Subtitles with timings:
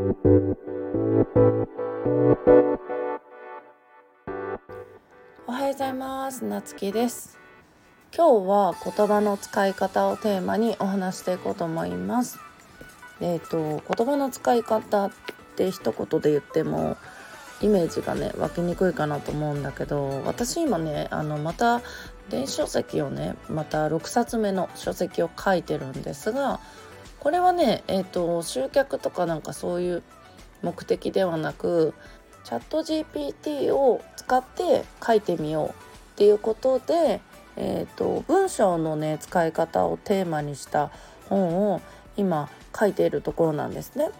[0.00, 0.02] お
[5.52, 6.42] はようございます。
[6.46, 7.38] なつきです。
[8.16, 12.38] 今日は言葉の使い方をテーマにお話していこうと思います。
[13.20, 15.10] えっ、ー、と言葉の使い方っ
[15.56, 16.96] て一言で言っても
[17.60, 21.82] イメージがね湧きにくいかなと思うんだけど私今ねあのまた
[22.30, 26.58] 電子書籍をねまた6冊目の書籍を書いてるんですが
[27.20, 30.02] これはねえっ、ー、と集客とかなんかそういう
[30.62, 31.94] 目的ではなく
[32.44, 35.72] チャット GPT を使って書いてみようっ
[36.16, 37.20] ていうことで、
[37.56, 40.90] えーと、文章のね使い方をテーマにした
[41.28, 41.80] 本を
[42.16, 42.48] 今
[42.78, 44.10] 書いているところなんですね。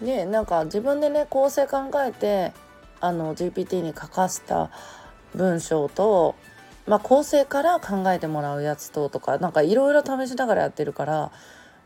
[0.00, 2.52] でなんか自分でね構成考えて
[3.00, 4.70] あの GPT に書かせた
[5.34, 6.34] 文章と、
[6.86, 11.32] まあ、構成から考えてもらうやつととかなんかいろいろ試しながらやってるから、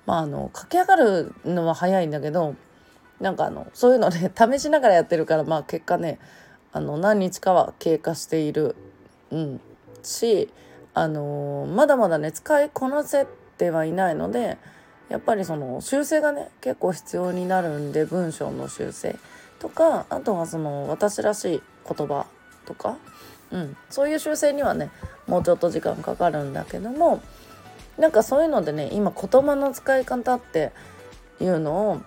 [0.06, 2.55] まあ、あの書き上がるのは早いんだけど
[3.20, 6.19] なんかあのそういうのね 試しながらやってるからまあ結果ね
[6.73, 8.77] あの何日かは経過している、
[9.30, 9.60] うん、
[10.02, 10.51] し、
[10.95, 13.27] あのー、まだまだね使いこなせ
[13.59, 14.59] てはいないので
[15.09, 19.16] やっぱりその修正がね結構必要になるんで文章の修正
[19.59, 22.27] とかあとはその私らしい言葉
[22.66, 22.99] とか、
[23.51, 24.90] うん、そういう修正にはね
[25.27, 27.23] もうちょっと時間かかるんだけども
[27.99, 30.73] なんかそういうのでね今言葉の使い方って
[31.41, 32.01] いうのを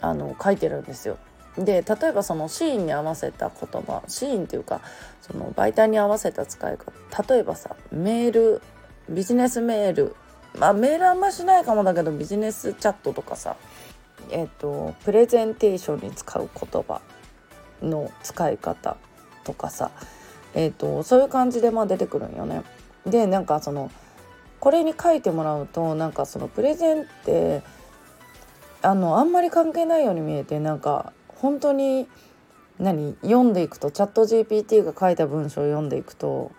[0.00, 1.18] あの書いてるんですよ。
[1.56, 4.80] で例えばそのシーンに合わせた言葉シーンっていうか
[5.20, 6.92] その媒体に合わせた使い方
[7.34, 8.62] 例えばさメール
[9.08, 10.14] ビジネスメール
[10.56, 13.56] まあメールあんましないかもだけどビジネスチャットとかさ
[14.30, 17.00] えっ、とプレゼンテーションに使う言葉
[17.82, 18.96] の使い方
[19.44, 19.90] とかさ
[20.54, 22.62] えっ、とそういう感じでまあ出てくるんよね。
[23.06, 23.90] でなんかその
[24.60, 27.62] これに書いてもらうとなんかそのプレゼンって
[28.82, 32.08] あのあんまり関係ないように見えてなんか本当に
[32.78, 36.52] 何読んでいくとチャット GPT が書いた文章を読んでいくと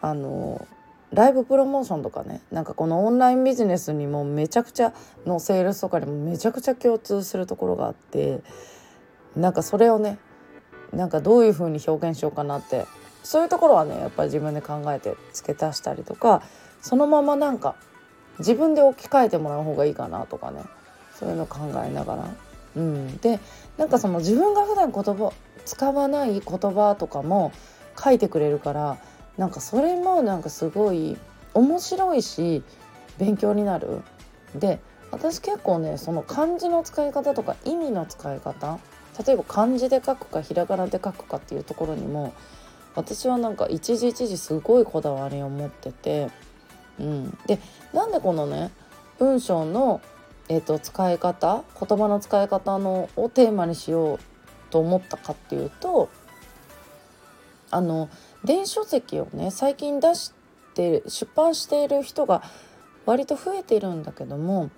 [0.00, 0.66] あの
[1.12, 4.92] ライブプロモーションとかねなんかこのオンラインビジネスにもめちゃくちゃ
[5.26, 8.40] のセールスとかにもめちゃくちゃ共通するところがあって
[9.36, 10.18] なんかそれをね
[10.92, 12.86] なんかどういう風に表現しようかなって
[13.22, 16.42] そういうところはねやっぱり自分で考えて付け足したりとか
[16.80, 17.74] そのままなんか
[18.38, 20.64] 自分で置き換えてもらう方がいいかなとかね
[21.14, 22.28] そういうの考えながら。
[22.76, 23.40] うん、で
[23.78, 25.32] なんかその自分が普段言葉
[25.64, 27.52] 使わない言葉とかも
[28.02, 28.98] 書いてくれるから
[29.36, 31.16] なんかそれもなんかすごい
[31.52, 32.62] 面白いし
[33.18, 34.02] 勉強になる。
[34.54, 34.80] で
[35.10, 38.78] 私結構ねその漢字の使い方とか意味の使い方
[39.26, 42.32] 例えば漢字で書くかひらがなで書くかっていうところにも
[42.94, 46.28] 私はなんか一時一時すごいこだわりを持ってて、
[47.00, 47.58] うん、で
[47.92, 48.70] なんでこのね
[49.18, 50.00] 文章の
[50.50, 54.18] えーと、使い方言葉の使い方のをテーマにしよう
[54.70, 56.08] と思ったかっていうと
[57.70, 58.10] あの
[58.44, 60.32] 電子書籍をね最近出し
[60.74, 62.42] て出版している人が
[63.06, 64.70] 割と増えているんだけども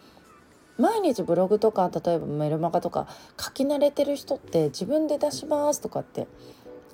[0.76, 3.06] 毎日ブログとか例えばメルマガとか
[3.40, 6.26] 書き慣れてる人って自分で出しますとかって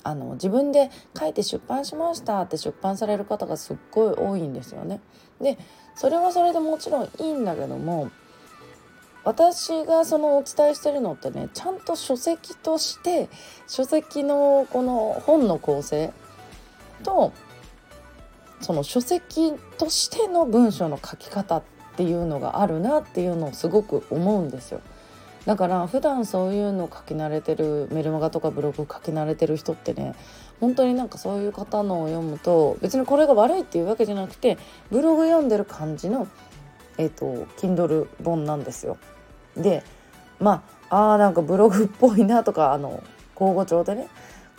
[0.05, 5.01] あの自分で書いて出版しましたって出版される方がすっごい多いんですよね。
[5.41, 5.59] で
[5.95, 8.11] それはそれでもちろんいいんだけども
[9.25, 13.29] 私がそのお伝えしてるのってねちゃんと書籍として
[13.67, 16.13] 書籍のこの本の構成
[17.03, 17.33] と
[18.61, 21.63] その書籍としての文章の書き方っ
[21.97, 24.81] ていうのがあるなっていうのをすごく思うんですよ。
[25.49, 30.15] だから普段そういうの書き慣れてるメルマガとかブログ書き慣れてる人ってね
[30.61, 34.59] 本当になんかそういう方のを読むと別にこれが悪いっていうわけじゃなくて
[34.91, 36.29] ブログ読んでる感じの
[36.99, 38.99] えっ、ー、と Kindle 本なんですよ。
[39.57, 39.83] で
[40.39, 43.03] まああなんかブログっぽいなとかあの
[43.35, 44.09] 口語帳でね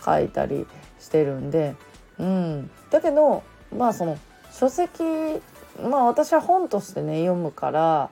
[0.04, 0.66] 書いたり
[0.98, 1.76] してるんで、
[2.18, 4.18] うん、だけどまあその
[4.50, 5.04] 書籍
[5.80, 8.10] まあ私は本としてね読むから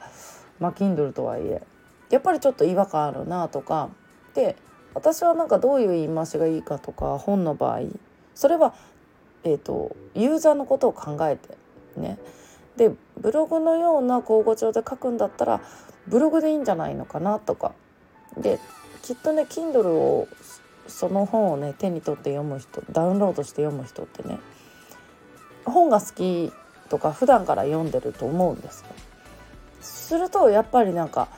[0.61, 1.61] まあ Kindle とはいえ
[2.11, 3.91] やっぱりちょっと違和感あるなとか。
[4.35, 4.57] で
[4.95, 7.83] 私はなんかどういう言い回しがいいかとか本の場合
[8.35, 8.75] それは、
[9.45, 11.57] えーと、ユーザーのことを考えて
[11.97, 12.19] ね。
[12.77, 15.61] でブログのような口語帳で書くんだったら
[16.07, 17.73] ブログでいいんじゃないのかなとか。
[18.37, 18.61] で
[19.03, 20.29] きっとね Kindle を
[20.87, 24.39] その本をね手に取って読む人ダウンロードして読む人ってね
[25.65, 26.53] 本が好き
[26.89, 28.87] とか普段から読んでると思うんですよ。
[29.81, 31.29] するとやっぱりなんか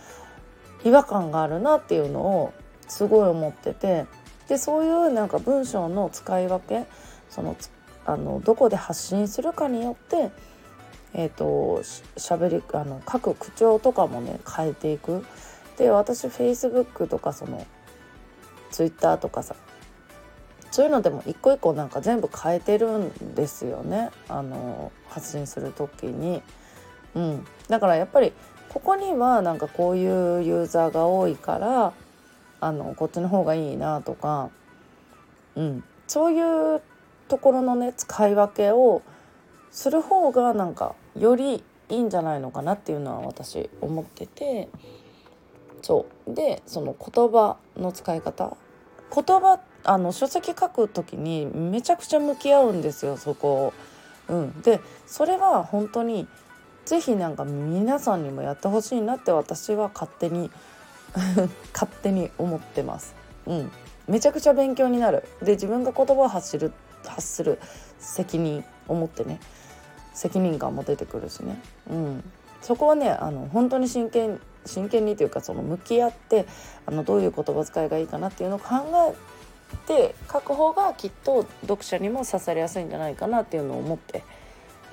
[0.85, 2.55] 違和感があるなっていうのを
[2.89, 4.07] すごい思ってて
[4.49, 6.87] でそういうなんか文章の使い分け
[7.29, 7.57] その
[8.07, 10.31] あのどこで発信するかによって
[11.13, 11.83] えーと、
[12.17, 15.25] しゃべりあの書く口調とかもね変えていく。
[15.77, 17.67] で私 Facebook とかその
[18.71, 19.57] Twitter とかさ
[20.71, 24.11] そういうのでも一個一個なんか全部変えてるんですよね。
[24.29, 26.43] あの発信する時に。
[27.15, 28.33] うん、だからやっぱり
[28.73, 31.93] ここにはなんかこういうユーザーが多いから
[32.61, 34.51] あのこっちの方がいいなとか、
[35.57, 36.81] うん、そういう
[37.29, 39.03] ところのね使い分けを
[39.71, 44.69] する方がなんかよりいいんじゃないのかなっていうのは私思ってて
[45.83, 46.35] そう。
[46.35, 48.57] でその言葉の使い方。
[49.13, 53.73] 言葉あの書籍書く時にめちゃくちゃ向き合うんですよそこを。
[54.29, 56.29] うん、でそれは本当に
[56.91, 60.51] 是非なんか皆さんにもやってほしいなって私は勝手に
[61.73, 63.15] 勝手に思ってます。
[63.47, 63.73] うん、
[64.09, 65.25] めちゃくちゃ勉強になる。
[65.41, 66.73] で自分が言葉を発する
[67.07, 67.61] 発する
[68.01, 69.39] 責任を持ってね。
[70.15, 72.25] 責任感も出てくるしね、うん、
[72.61, 76.45] そこはねあの本当に真剣真剣にというかその向き合って
[76.85, 78.67] あのどういう言葉遣いがいいかなっていうのを考
[79.73, 84.25] えて書く方がきっと読者にも刺されやすいんじゃないかなっていうのを思って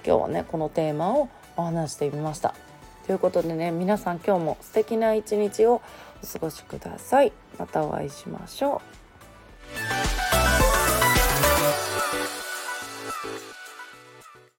[0.05, 2.56] 今日はねこのテーマをお話してみました。
[3.06, 5.81] ということでね皆さん今日も素敵な一日を
[6.24, 7.33] お過ごしください。
[7.57, 9.06] またお会いしましょう。